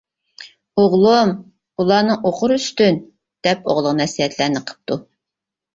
ئوغلۇم، 0.83 1.33
ئۇلارنىڭ 1.83 2.27
ئوقۇرى 2.31 2.59
ئۈستۈن، 2.63 3.01
-دەپ 3.49 3.71
ئوغلىغا 3.71 3.95
نەسىھەتلەرنى 4.03 4.69
قىپتۇ. 4.71 5.01